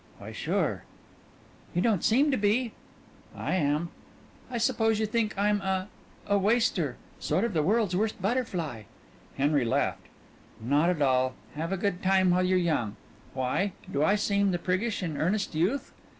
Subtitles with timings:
[0.17, 0.83] "Why, sure."
[1.75, 2.71] "You don't seem to be."
[3.35, 3.89] "I am."
[4.49, 5.89] "I suppose you think I'm a
[6.25, 6.97] a waster.
[7.19, 8.85] Sort of the World's Worst Butterfly."
[9.37, 10.07] Henry laughed.
[10.59, 11.35] "Not at all.
[11.53, 12.95] Have a good time while you're young.
[13.35, 13.73] Why?
[13.93, 15.93] Do I seem like the priggish and earnest youth?"